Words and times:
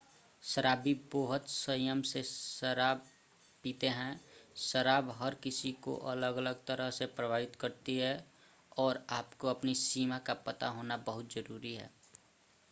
शराबी 0.43 0.93
बोहत 0.93 1.47
संयम 1.47 2.01
से 2.01 2.23
शराब 2.23 3.03
पीते 3.63 3.87
हैं. 3.87 4.21
शराब 4.55 5.11
हर 5.11 5.35
किसी 5.35 5.71
को 5.71 5.95
अलग 5.95 6.35
अलग 6.35 6.65
तरह 6.65 6.89
से 6.91 7.05
प्रभावित 7.05 7.55
करती 7.55 7.97
है, 7.97 8.27
और 8.77 9.05
आपको 9.09 9.47
अपनी 9.47 9.75
सीमा 9.75 10.17
का 10.17 10.33
पता 10.33 10.67
होना 10.67 10.97
बहुत 10.97 11.33
जरुरी 11.33 11.73
है। 11.75 11.89